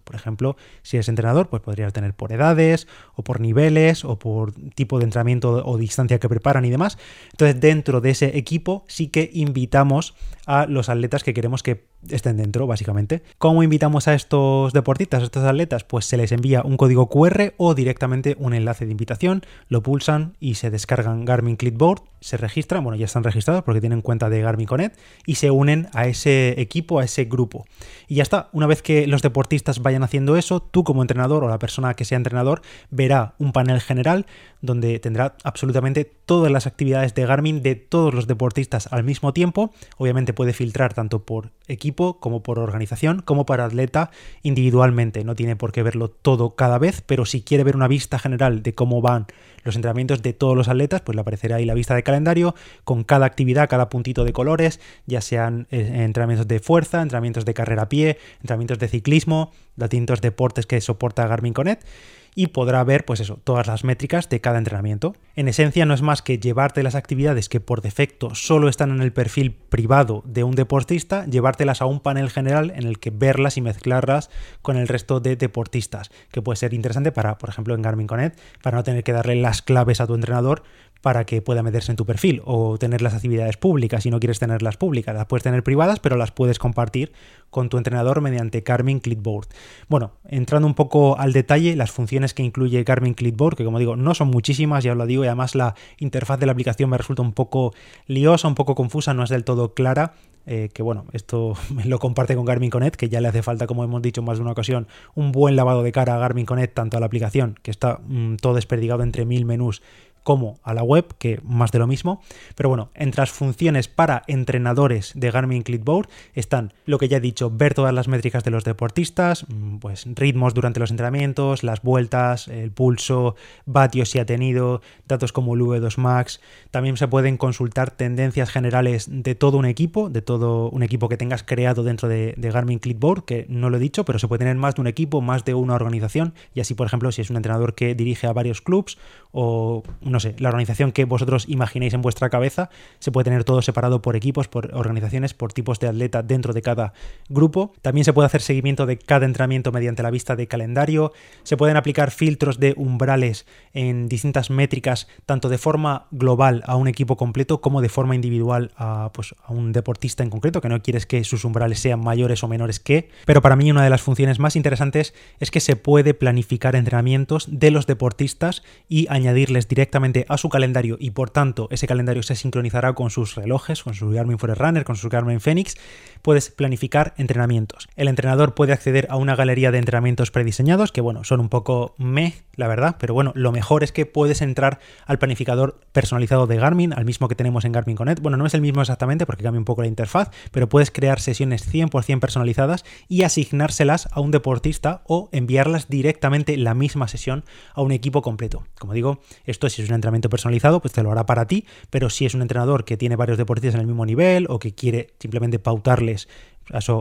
Por 0.00 0.16
ejemplo, 0.16 0.56
si 0.82 0.96
eres 0.96 1.08
entrenador, 1.08 1.48
pues 1.48 1.62
podrías 1.62 1.92
tener 1.92 2.14
por 2.14 2.32
edades 2.32 2.86
o 3.14 3.22
por 3.22 3.40
niveles 3.40 4.04
o 4.04 4.18
por 4.18 4.52
tipo 4.74 4.98
de 4.98 5.04
entrenamiento 5.04 5.64
o 5.64 5.78
distancia 5.78 6.18
que 6.18 6.28
preparan 6.28 6.64
y 6.64 6.70
demás. 6.70 6.98
Entonces, 7.30 7.60
dentro 7.60 8.00
de 8.00 8.10
ese 8.10 8.36
equipo 8.36 8.84
sí 8.88 9.08
que 9.08 9.30
invitamos 9.32 10.14
a 10.46 10.66
los 10.66 10.88
atletas 10.88 11.22
que 11.22 11.34
queremos 11.34 11.62
que 11.62 11.91
estén 12.08 12.36
dentro, 12.36 12.66
básicamente. 12.66 13.22
¿Cómo 13.38 13.62
invitamos 13.62 14.08
a 14.08 14.14
estos 14.14 14.72
deportistas, 14.72 15.22
a 15.22 15.24
estos 15.24 15.44
atletas? 15.44 15.84
Pues 15.84 16.06
se 16.06 16.16
les 16.16 16.32
envía 16.32 16.62
un 16.62 16.76
código 16.76 17.08
QR 17.08 17.54
o 17.56 17.74
directamente 17.74 18.36
un 18.38 18.54
enlace 18.54 18.84
de 18.84 18.92
invitación, 18.92 19.42
lo 19.68 19.82
pulsan 19.82 20.34
y 20.40 20.54
se 20.54 20.70
descargan 20.70 21.24
Garmin 21.24 21.56
Clipboard, 21.56 22.02
se 22.20 22.36
registran, 22.36 22.84
bueno, 22.84 22.96
ya 22.96 23.06
están 23.06 23.24
registrados 23.24 23.64
porque 23.64 23.80
tienen 23.80 24.00
cuenta 24.00 24.30
de 24.30 24.40
Garmin 24.40 24.66
Connect 24.66 24.98
y 25.26 25.36
se 25.36 25.50
unen 25.50 25.88
a 25.92 26.06
ese 26.06 26.60
equipo, 26.60 26.98
a 26.98 27.04
ese 27.04 27.24
grupo. 27.24 27.66
Y 28.08 28.16
ya 28.16 28.22
está, 28.22 28.48
una 28.52 28.66
vez 28.66 28.82
que 28.82 29.06
los 29.06 29.22
deportistas 29.22 29.80
vayan 29.82 30.02
haciendo 30.02 30.36
eso, 30.36 30.62
tú 30.62 30.84
como 30.84 31.02
entrenador 31.02 31.44
o 31.44 31.48
la 31.48 31.58
persona 31.58 31.94
que 31.94 32.04
sea 32.04 32.16
entrenador 32.16 32.62
verá 32.90 33.34
un 33.38 33.52
panel 33.52 33.80
general 33.80 34.26
donde 34.60 34.98
tendrá 35.00 35.36
absolutamente 35.42 36.04
todas 36.04 36.50
las 36.52 36.66
actividades 36.66 37.14
de 37.14 37.26
Garmin 37.26 37.62
de 37.62 37.74
todos 37.74 38.14
los 38.14 38.26
deportistas 38.26 38.88
al 38.92 39.02
mismo 39.02 39.32
tiempo. 39.32 39.72
Obviamente 39.98 40.32
puede 40.32 40.52
filtrar 40.52 40.94
tanto 40.94 41.24
por 41.24 41.50
equipo 41.66 41.91
como 41.92 42.42
por 42.42 42.58
organización, 42.58 43.22
como 43.22 43.46
para 43.46 43.64
atleta 43.64 44.10
individualmente. 44.42 45.24
No 45.24 45.34
tiene 45.34 45.56
por 45.56 45.72
qué 45.72 45.82
verlo 45.82 46.08
todo 46.08 46.54
cada 46.54 46.78
vez, 46.78 47.02
pero 47.04 47.24
si 47.24 47.42
quiere 47.42 47.64
ver 47.64 47.76
una 47.76 47.88
vista 47.88 48.18
general 48.18 48.62
de 48.62 48.74
cómo 48.74 49.00
van 49.00 49.26
los 49.64 49.76
entrenamientos 49.76 50.22
de 50.22 50.32
todos 50.32 50.56
los 50.56 50.68
atletas, 50.68 51.02
pues 51.02 51.14
le 51.14 51.20
aparecerá 51.20 51.56
ahí 51.56 51.64
la 51.64 51.74
vista 51.74 51.94
de 51.94 52.02
calendario 52.02 52.54
con 52.84 53.04
cada 53.04 53.26
actividad, 53.26 53.68
cada 53.68 53.88
puntito 53.88 54.24
de 54.24 54.32
colores, 54.32 54.80
ya 55.06 55.20
sean 55.20 55.68
eh, 55.70 56.02
entrenamientos 56.04 56.48
de 56.48 56.58
fuerza, 56.58 57.00
entrenamientos 57.00 57.44
de 57.44 57.54
carrera 57.54 57.82
a 57.82 57.88
pie, 57.88 58.18
entrenamientos 58.40 58.78
de 58.78 58.88
ciclismo, 58.88 59.52
distintos 59.76 60.20
deportes 60.20 60.66
que 60.66 60.80
soporta 60.80 61.26
Garmin 61.26 61.54
Connect 61.54 61.84
y 62.34 62.48
podrá 62.48 62.82
ver, 62.84 63.04
pues 63.04 63.20
eso, 63.20 63.38
todas 63.44 63.66
las 63.66 63.84
métricas 63.84 64.28
de 64.28 64.40
cada 64.40 64.58
entrenamiento. 64.58 65.14
En 65.36 65.48
esencia 65.48 65.84
no 65.86 65.94
es 65.94 66.02
más 66.02 66.22
que 66.22 66.38
llevarte 66.38 66.82
las 66.82 66.94
actividades 66.94 67.48
que 67.48 67.60
por 67.60 67.82
defecto 67.82 68.34
solo 68.34 68.68
están 68.68 68.90
en 68.90 69.02
el 69.02 69.12
perfil 69.12 69.52
privado 69.52 70.22
de 70.24 70.44
un 70.44 70.54
deportista, 70.54 71.26
llevártelas 71.26 71.82
a 71.82 71.86
un 71.86 72.00
panel 72.00 72.30
general 72.30 72.72
en 72.74 72.84
el 72.84 72.98
que 72.98 73.10
verlas 73.10 73.56
y 73.56 73.60
mezclarlas 73.60 74.30
con 74.62 74.76
el 74.76 74.88
resto 74.88 75.20
de 75.20 75.36
deportistas, 75.36 76.10
que 76.30 76.42
puede 76.42 76.56
ser 76.56 76.74
interesante 76.74 77.12
para, 77.12 77.38
por 77.38 77.50
ejemplo, 77.50 77.74
en 77.74 77.82
Garmin 77.82 78.06
Connect, 78.06 78.38
para 78.62 78.78
no 78.78 78.84
tener 78.84 79.04
que 79.04 79.12
darle 79.12 79.36
las 79.36 79.62
claves 79.62 80.00
a 80.00 80.06
tu 80.06 80.14
entrenador 80.14 80.62
para 81.02 81.24
que 81.24 81.42
pueda 81.42 81.62
meterse 81.62 81.92
en 81.92 81.96
tu 81.96 82.06
perfil 82.06 82.40
o 82.44 82.78
tener 82.78 83.02
las 83.02 83.12
actividades 83.12 83.56
públicas 83.56 84.04
si 84.04 84.10
no 84.10 84.20
quieres 84.20 84.38
tenerlas 84.38 84.76
públicas. 84.76 85.14
Las 85.14 85.26
puedes 85.26 85.42
tener 85.42 85.62
privadas, 85.62 85.98
pero 85.98 86.16
las 86.16 86.30
puedes 86.30 86.58
compartir 86.58 87.12
con 87.50 87.68
tu 87.68 87.76
entrenador 87.76 88.20
mediante 88.22 88.62
Garmin 88.62 89.00
Clipboard. 89.00 89.48
Bueno, 89.88 90.12
entrando 90.26 90.66
un 90.66 90.74
poco 90.74 91.18
al 91.18 91.32
detalle, 91.32 91.76
las 91.76 91.90
funciones 91.90 92.32
que 92.32 92.42
incluye 92.42 92.82
Garmin 92.84 93.14
Clipboard, 93.14 93.56
que 93.56 93.64
como 93.64 93.78
digo, 93.78 93.96
no 93.96 94.14
son 94.14 94.28
muchísimas, 94.28 94.84
ya 94.84 94.92
os 94.92 94.98
lo 94.98 95.06
digo, 95.06 95.24
y 95.24 95.26
además 95.26 95.54
la 95.54 95.74
interfaz 95.98 96.38
de 96.38 96.46
la 96.46 96.52
aplicación 96.52 96.88
me 96.88 96.96
resulta 96.96 97.20
un 97.20 97.32
poco 97.32 97.74
liosa, 98.06 98.48
un 98.48 98.54
poco 98.54 98.74
confusa, 98.74 99.12
no 99.12 99.24
es 99.24 99.30
del 99.30 99.44
todo 99.44 99.74
clara. 99.74 100.14
Eh, 100.44 100.70
que 100.72 100.82
bueno, 100.82 101.04
esto 101.12 101.54
lo 101.84 101.98
comparte 101.98 102.34
con 102.34 102.44
Garmin 102.44 102.70
Connect, 102.70 102.96
que 102.96 103.08
ya 103.08 103.20
le 103.20 103.28
hace 103.28 103.42
falta, 103.42 103.66
como 103.66 103.84
hemos 103.84 104.02
dicho 104.02 104.22
en 104.22 104.26
más 104.26 104.38
de 104.38 104.42
una 104.42 104.52
ocasión, 104.52 104.88
un 105.14 105.30
buen 105.30 105.54
lavado 105.54 105.82
de 105.82 105.92
cara 105.92 106.16
a 106.16 106.18
Garmin 106.18 106.46
Connect, 106.46 106.74
tanto 106.74 106.96
a 106.96 107.00
la 107.00 107.06
aplicación, 107.06 107.58
que 107.62 107.70
está 107.70 108.00
mm, 108.04 108.36
todo 108.36 108.54
desperdigado 108.54 109.02
entre 109.02 109.24
mil 109.24 109.44
menús, 109.44 109.82
como 110.22 110.58
a 110.62 110.74
la 110.74 110.82
web, 110.82 111.14
que 111.18 111.40
más 111.44 111.72
de 111.72 111.78
lo 111.78 111.86
mismo. 111.86 112.22
Pero 112.54 112.68
bueno, 112.68 112.90
entre 112.94 113.22
las 113.22 113.30
funciones 113.30 113.88
para 113.88 114.22
entrenadores 114.26 115.12
de 115.14 115.30
Garmin 115.30 115.62
Clipboard 115.62 116.08
están 116.34 116.72
lo 116.86 116.98
que 116.98 117.08
ya 117.08 117.18
he 117.18 117.20
dicho, 117.20 117.50
ver 117.50 117.74
todas 117.74 117.94
las 117.94 118.08
métricas 118.08 118.44
de 118.44 118.50
los 118.50 118.64
deportistas, 118.64 119.46
mm, 119.48 119.78
pues 119.78 120.06
ritmos 120.14 120.54
durante 120.54 120.80
los 120.80 120.90
entrenamientos, 120.90 121.62
las 121.62 121.82
vueltas, 121.82 122.48
el 122.48 122.70
pulso, 122.70 123.34
vatios 123.66 124.10
si 124.10 124.18
ha 124.18 124.26
tenido, 124.26 124.80
datos 125.06 125.32
como 125.32 125.54
el 125.54 125.60
V2 125.60 125.98
Max. 125.98 126.40
También 126.70 126.96
se 126.96 127.08
pueden 127.08 127.36
consultar 127.36 127.90
tendencias 127.90 128.50
generales 128.50 129.06
de 129.10 129.34
todo 129.34 129.58
un 129.58 129.66
equipo, 129.66 130.10
de 130.10 130.22
todo 130.22 130.70
un 130.70 130.82
equipo 130.82 131.08
que 131.08 131.16
tengas 131.16 131.42
creado 131.42 131.82
dentro 131.82 132.08
de, 132.08 132.34
Garmin 132.52 132.78
Clipboard, 132.78 133.24
que 133.24 133.46
no 133.48 133.70
lo 133.70 133.78
he 133.78 133.80
dicho, 133.80 134.04
pero 134.04 134.18
se 134.18 134.28
puede 134.28 134.40
tener 134.40 134.56
más 134.56 134.74
de 134.74 134.82
un 134.82 134.86
equipo, 134.86 135.20
más 135.20 135.44
de 135.44 135.54
una 135.54 135.74
organización. 135.74 136.34
Y 136.54 136.60
así, 136.60 136.74
por 136.74 136.86
ejemplo, 136.86 137.10
si 137.12 137.22
es 137.22 137.30
un 137.30 137.36
entrenador 137.36 137.74
que 137.74 137.94
dirige 137.94 138.26
a 138.26 138.32
varios 138.32 138.60
clubs 138.60 138.98
o 139.30 139.82
no 140.12 140.20
sé, 140.20 140.34
la 140.38 140.48
organización 140.48 140.92
que 140.92 141.04
vosotros 141.04 141.48
imaginéis 141.48 141.94
en 141.94 142.02
vuestra 142.02 142.30
cabeza. 142.30 142.70
Se 142.98 143.10
puede 143.10 143.24
tener 143.24 143.44
todo 143.44 143.62
separado 143.62 144.02
por 144.02 144.16
equipos, 144.16 144.48
por 144.48 144.74
organizaciones, 144.74 145.34
por 145.34 145.52
tipos 145.52 145.80
de 145.80 145.88
atleta 145.88 146.22
dentro 146.22 146.52
de 146.52 146.62
cada 146.62 146.92
grupo. 147.28 147.72
También 147.82 148.04
se 148.04 148.12
puede 148.12 148.26
hacer 148.26 148.42
seguimiento 148.42 148.86
de 148.86 148.98
cada 148.98 149.26
entrenamiento 149.26 149.72
mediante 149.72 150.02
la 150.02 150.10
vista 150.10 150.36
de 150.36 150.46
calendario. 150.46 151.12
Se 151.42 151.56
pueden 151.56 151.76
aplicar 151.76 152.10
filtros 152.10 152.60
de 152.60 152.74
umbrales 152.76 153.46
en 153.72 154.08
distintas 154.08 154.50
métricas, 154.50 155.08
tanto 155.26 155.48
de 155.48 155.58
forma 155.58 156.06
global 156.10 156.62
a 156.66 156.76
un 156.76 156.88
equipo 156.88 157.16
completo 157.16 157.60
como 157.60 157.80
de 157.80 157.88
forma 157.88 158.14
individual 158.14 158.70
a, 158.76 159.10
pues, 159.12 159.34
a 159.44 159.52
un 159.52 159.72
deportista 159.72 160.22
en 160.22 160.30
concreto, 160.30 160.60
que 160.60 160.68
no 160.68 160.82
quieres 160.82 161.06
que 161.06 161.24
sus 161.24 161.44
umbrales 161.44 161.80
sean 161.80 162.00
mayores 162.00 162.42
o 162.44 162.48
menores 162.48 162.80
que. 162.80 163.10
Pero 163.24 163.42
para 163.42 163.56
mí 163.56 163.70
una 163.70 163.84
de 163.84 163.90
las 163.90 164.02
funciones 164.02 164.38
más 164.38 164.56
interesantes 164.56 165.14
es 165.40 165.50
que 165.50 165.60
se 165.60 165.76
puede 165.76 166.14
planificar 166.14 166.76
entrenamientos 166.76 167.46
de 167.50 167.70
los 167.70 167.86
deportistas 167.86 168.62
y 168.88 169.06
añadirles 169.08 169.68
directamente 169.68 170.01
a 170.28 170.36
su 170.36 170.48
calendario 170.48 170.96
y 170.98 171.10
por 171.10 171.30
tanto 171.30 171.68
ese 171.70 171.86
calendario 171.86 172.22
se 172.22 172.34
sincronizará 172.34 172.92
con 172.94 173.10
sus 173.10 173.36
relojes, 173.36 173.84
con 173.84 173.94
su 173.94 174.10
Garmin 174.10 174.38
Forerunner, 174.38 174.84
con 174.84 174.96
su 174.96 175.08
Garmin 175.08 175.40
Fenix, 175.40 175.76
puedes 176.22 176.50
planificar 176.50 177.14
entrenamientos. 177.18 177.88
El 177.94 178.08
entrenador 178.08 178.54
puede 178.54 178.72
acceder 178.72 179.06
a 179.10 179.16
una 179.16 179.36
galería 179.36 179.70
de 179.70 179.78
entrenamientos 179.78 180.32
prediseñados 180.32 180.90
que 180.90 181.00
bueno, 181.00 181.22
son 181.22 181.38
un 181.40 181.48
poco 181.48 181.94
meh, 181.98 182.34
la 182.56 182.66
verdad, 182.66 182.96
pero 182.98 183.14
bueno, 183.14 183.32
lo 183.36 183.52
mejor 183.52 183.84
es 183.84 183.92
que 183.92 184.04
puedes 184.04 184.42
entrar 184.42 184.80
al 185.06 185.18
planificador 185.18 185.80
personalizado 185.92 186.46
de 186.46 186.56
Garmin, 186.56 186.92
al 186.92 187.04
mismo 187.04 187.28
que 187.28 187.34
tenemos 187.36 187.64
en 187.64 187.72
Garmin 187.72 187.96
Connect. 187.96 188.20
Bueno, 188.20 188.36
no 188.36 188.46
es 188.46 188.54
el 188.54 188.60
mismo 188.60 188.82
exactamente 188.82 189.24
porque 189.24 189.44
cambia 189.44 189.60
un 189.60 189.64
poco 189.64 189.82
la 189.82 189.88
interfaz, 189.88 190.30
pero 190.50 190.68
puedes 190.68 190.90
crear 190.90 191.20
sesiones 191.20 191.72
100% 191.72 192.18
personalizadas 192.18 192.84
y 193.08 193.22
asignárselas 193.22 194.08
a 194.10 194.20
un 194.20 194.32
deportista 194.32 195.02
o 195.06 195.28
enviarlas 195.32 195.88
directamente 195.88 196.56
la 196.56 196.74
misma 196.74 197.06
sesión 197.06 197.44
a 197.74 197.82
un 197.82 197.92
equipo 197.92 198.22
completo. 198.22 198.64
Como 198.78 198.94
digo, 198.94 199.20
esto 199.44 199.66
es 199.66 199.78
un 199.92 199.96
entrenamiento 199.96 200.28
personalizado, 200.28 200.80
pues 200.80 200.92
te 200.92 201.02
lo 201.02 201.12
hará 201.12 201.26
para 201.26 201.46
ti, 201.46 201.66
pero 201.90 202.10
si 202.10 202.26
es 202.26 202.34
un 202.34 202.42
entrenador 202.42 202.84
que 202.84 202.96
tiene 202.96 203.16
varios 203.16 203.38
deportistas 203.38 203.74
en 203.74 203.80
el 203.80 203.86
mismo 203.86 204.06
nivel 204.06 204.46
o 204.48 204.58
que 204.58 204.74
quiere 204.74 205.10
simplemente 205.18 205.58
pautarles 205.58 206.28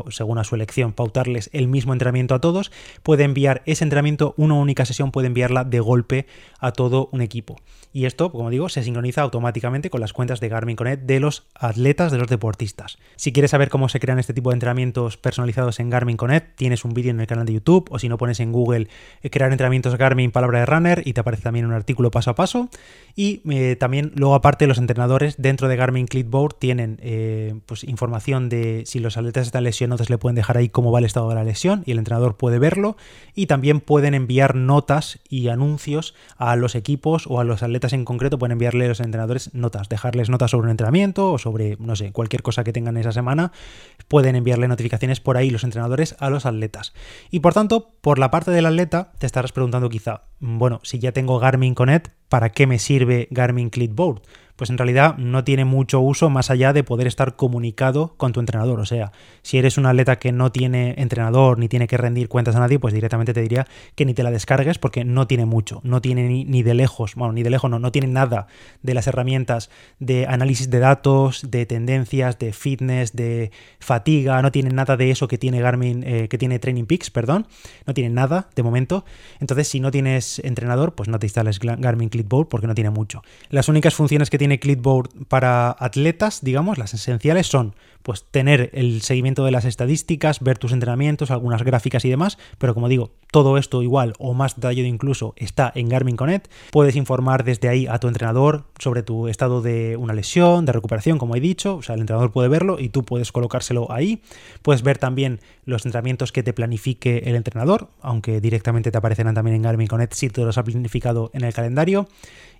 según 0.09 0.37
a 0.37 0.43
su 0.43 0.55
elección, 0.55 0.93
pautarles 0.93 1.49
el 1.53 1.67
mismo 1.67 1.93
entrenamiento 1.93 2.35
a 2.35 2.41
todos, 2.41 2.71
puede 3.03 3.23
enviar 3.23 3.61
ese 3.65 3.83
entrenamiento, 3.83 4.33
una 4.37 4.55
única 4.55 4.85
sesión 4.85 5.11
puede 5.11 5.27
enviarla 5.27 5.63
de 5.63 5.79
golpe 5.79 6.27
a 6.59 6.71
todo 6.71 7.09
un 7.11 7.21
equipo. 7.21 7.57
Y 7.93 8.05
esto, 8.05 8.31
como 8.31 8.49
digo, 8.49 8.69
se 8.69 8.83
sincroniza 8.83 9.21
automáticamente 9.21 9.89
con 9.89 9.99
las 9.99 10.13
cuentas 10.13 10.39
de 10.39 10.47
Garmin 10.47 10.77
Connect 10.77 11.03
de 11.03 11.19
los 11.19 11.47
atletas, 11.55 12.11
de 12.11 12.17
los 12.17 12.29
deportistas. 12.29 12.97
Si 13.17 13.33
quieres 13.33 13.51
saber 13.51 13.69
cómo 13.69 13.89
se 13.89 13.99
crean 13.99 14.17
este 14.17 14.33
tipo 14.33 14.49
de 14.49 14.53
entrenamientos 14.53 15.17
personalizados 15.17 15.79
en 15.81 15.89
Garmin 15.89 16.15
Connect, 16.15 16.55
tienes 16.55 16.85
un 16.85 16.93
vídeo 16.93 17.11
en 17.11 17.19
el 17.19 17.27
canal 17.27 17.45
de 17.45 17.53
YouTube 17.53 17.87
o 17.91 17.99
si 17.99 18.07
no 18.07 18.17
pones 18.17 18.39
en 18.39 18.53
Google 18.53 18.87
eh, 19.21 19.29
crear 19.29 19.51
entrenamientos 19.51 19.97
Garmin 19.97 20.31
palabra 20.31 20.59
de 20.59 20.65
runner 20.65 21.01
y 21.05 21.13
te 21.13 21.19
aparece 21.19 21.43
también 21.43 21.65
un 21.65 21.73
artículo 21.73 22.11
paso 22.11 22.31
a 22.31 22.35
paso. 22.35 22.69
Y 23.15 23.41
eh, 23.51 23.75
también 23.75 24.13
luego 24.15 24.35
aparte 24.35 24.67
los 24.67 24.77
entrenadores 24.77 25.35
dentro 25.37 25.67
de 25.67 25.75
Garmin 25.75 26.07
Clipboard 26.07 26.55
tienen 26.59 26.97
eh, 27.01 27.55
pues 27.65 27.83
información 27.83 28.47
de 28.47 28.83
si 28.85 28.99
los 28.99 29.17
atletas 29.17 29.50
están 29.51 29.65
lesionados 29.65 30.09
le 30.09 30.17
pueden 30.17 30.35
dejar 30.35 30.57
ahí 30.57 30.69
cómo 30.69 30.93
va 30.93 30.99
el 30.99 31.05
estado 31.05 31.27
de 31.27 31.35
la 31.35 31.43
lesión 31.43 31.83
y 31.85 31.91
el 31.91 31.97
entrenador 31.97 32.37
puede 32.37 32.57
verlo 32.57 32.95
y 33.35 33.47
también 33.47 33.81
pueden 33.81 34.13
enviar 34.13 34.55
notas 34.55 35.19
y 35.27 35.49
anuncios 35.49 36.15
a 36.37 36.55
los 36.55 36.73
equipos 36.75 37.25
o 37.27 37.41
a 37.41 37.43
los 37.43 37.61
atletas 37.61 37.91
en 37.91 38.05
concreto 38.05 38.39
pueden 38.39 38.53
enviarle 38.53 38.85
a 38.85 38.87
los 38.87 39.01
entrenadores 39.01 39.53
notas, 39.53 39.89
dejarles 39.89 40.29
notas 40.29 40.51
sobre 40.51 40.65
un 40.65 40.71
entrenamiento 40.71 41.33
o 41.33 41.37
sobre, 41.37 41.75
no 41.79 41.97
sé, 41.97 42.13
cualquier 42.13 42.43
cosa 42.43 42.63
que 42.63 42.71
tengan 42.71 42.95
esa 42.95 43.11
semana. 43.11 43.51
Pueden 44.07 44.37
enviarle 44.37 44.69
notificaciones 44.69 45.19
por 45.19 45.35
ahí 45.35 45.49
los 45.49 45.65
entrenadores 45.65 46.15
a 46.19 46.29
los 46.29 46.45
atletas. 46.45 46.93
Y 47.29 47.41
por 47.41 47.53
tanto, 47.53 47.91
por 47.99 48.19
la 48.19 48.31
parte 48.31 48.51
del 48.51 48.65
atleta, 48.65 49.11
te 49.19 49.25
estarás 49.25 49.51
preguntando 49.51 49.89
quizá, 49.89 50.21
bueno, 50.41 50.79
si 50.83 50.99
ya 50.99 51.11
tengo 51.11 51.39
Garmin 51.39 51.75
Connect, 51.75 52.09
¿para 52.27 52.49
qué 52.49 52.67
me 52.67 52.79
sirve 52.79 53.27
Garmin 53.31 53.69
Clipboard? 53.69 54.21
pues 54.61 54.69
en 54.69 54.77
realidad 54.77 55.17
no 55.17 55.43
tiene 55.43 55.65
mucho 55.65 55.99
uso 56.01 56.29
más 56.29 56.51
allá 56.51 56.71
de 56.71 56.83
poder 56.83 57.07
estar 57.07 57.35
comunicado 57.35 58.13
con 58.17 58.31
tu 58.31 58.39
entrenador. 58.39 58.79
O 58.79 58.85
sea, 58.85 59.11
si 59.41 59.57
eres 59.57 59.79
un 59.79 59.87
atleta 59.87 60.19
que 60.19 60.31
no 60.31 60.51
tiene 60.51 60.93
entrenador 60.99 61.57
ni 61.57 61.67
tiene 61.67 61.87
que 61.87 61.97
rendir 61.97 62.27
cuentas 62.27 62.55
a 62.55 62.59
nadie, 62.59 62.77
pues 62.77 62.93
directamente 62.93 63.33
te 63.33 63.41
diría 63.41 63.65
que 63.95 64.05
ni 64.05 64.13
te 64.13 64.21
la 64.21 64.29
descargues 64.29 64.77
porque 64.77 65.03
no 65.03 65.25
tiene 65.25 65.47
mucho, 65.47 65.81
no 65.83 65.99
tiene 65.99 66.29
ni, 66.45 66.61
de 66.61 66.75
lejos, 66.75 67.15
bueno, 67.15 67.33
ni 67.33 67.41
de 67.41 67.49
lejos 67.49 67.71
no, 67.71 67.79
no 67.79 67.91
tiene 67.91 68.07
nada 68.07 68.45
de 68.83 68.93
las 68.93 69.07
herramientas 69.07 69.71
de 69.97 70.27
análisis 70.27 70.69
de 70.69 70.77
datos, 70.77 71.49
de 71.49 71.65
tendencias, 71.65 72.37
de 72.37 72.53
fitness, 72.53 73.15
de 73.15 73.51
fatiga, 73.79 74.43
no 74.43 74.51
tiene 74.51 74.69
nada 74.69 74.95
de 74.95 75.09
eso 75.09 75.27
que 75.27 75.39
tiene 75.39 75.59
Garmin, 75.59 76.03
eh, 76.05 76.27
que 76.27 76.37
tiene 76.37 76.59
Training 76.59 76.85
Peaks, 76.85 77.09
perdón, 77.09 77.47
no 77.87 77.95
tiene 77.95 78.11
nada 78.11 78.47
de 78.55 78.61
momento. 78.61 79.05
Entonces, 79.39 79.67
si 79.67 79.79
no 79.79 79.89
tienes 79.89 80.30
entrenador, 80.39 80.93
pues 80.93 81.09
no 81.09 81.19
te 81.19 81.25
instales 81.25 81.59
Garmin 81.59 82.09
Clipboard 82.09 82.47
porque 82.47 82.67
no 82.67 82.75
tiene 82.75 82.89
mucho. 82.89 83.21
Las 83.49 83.69
únicas 83.69 83.93
funciones 83.93 84.29
que 84.29 84.37
tiene 84.37 84.59
Clipboard 84.59 85.09
para 85.27 85.75
atletas, 85.79 86.39
digamos, 86.41 86.77
las 86.77 86.93
esenciales 86.93 87.47
son 87.47 87.75
pues 88.03 88.25
tener 88.29 88.69
el 88.73 89.01
seguimiento 89.01 89.45
de 89.45 89.51
las 89.51 89.65
estadísticas, 89.65 90.39
ver 90.39 90.57
tus 90.57 90.71
entrenamientos, 90.71 91.31
algunas 91.31 91.63
gráficas 91.63 92.05
y 92.05 92.09
demás, 92.09 92.37
pero 92.57 92.73
como 92.73 92.89
digo, 92.89 93.11
todo 93.31 93.57
esto 93.57 93.81
igual 93.81 94.13
o 94.19 94.33
más 94.33 94.55
detallado 94.55 94.87
incluso 94.87 95.33
está 95.37 95.71
en 95.75 95.89
Garmin 95.89 96.17
Connect. 96.17 96.51
Puedes 96.71 96.95
informar 96.95 97.43
desde 97.43 97.69
ahí 97.69 97.87
a 97.87 97.99
tu 97.99 98.07
entrenador 98.07 98.65
sobre 98.77 99.03
tu 99.03 99.27
estado 99.27 99.61
de 99.61 99.95
una 99.97 100.13
lesión, 100.13 100.65
de 100.65 100.73
recuperación, 100.73 101.17
como 101.17 101.35
he 101.35 101.39
dicho, 101.39 101.77
o 101.77 101.81
sea, 101.81 101.95
el 101.95 102.01
entrenador 102.01 102.31
puede 102.31 102.49
verlo 102.49 102.79
y 102.79 102.89
tú 102.89 103.03
puedes 103.03 103.31
colocárselo 103.31 103.91
ahí. 103.91 104.21
Puedes 104.61 104.83
ver 104.83 104.97
también 104.97 105.39
los 105.65 105.85
entrenamientos 105.85 106.31
que 106.31 106.43
te 106.43 106.53
planifique 106.53 107.23
el 107.25 107.35
entrenador, 107.35 107.89
aunque 108.01 108.41
directamente 108.41 108.91
te 108.91 108.97
aparecerán 108.97 109.35
también 109.35 109.55
en 109.55 109.61
Garmin 109.61 109.87
Connect 109.87 110.13
si 110.13 110.29
te 110.29 110.41
los 110.41 110.57
ha 110.57 110.63
planificado 110.63 111.31
en 111.33 111.43
el 111.43 111.53
calendario. 111.53 112.07